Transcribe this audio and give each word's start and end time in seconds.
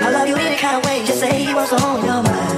I 0.00 0.10
love 0.12 0.28
you 0.28 0.36
any 0.36 0.56
kind 0.56 0.76
of 0.76 0.84
way. 0.84 1.04
Just 1.04 1.20
say 1.20 1.52
what's 1.52 1.72
on 1.72 2.04
your 2.04 2.22
mind. 2.22 2.51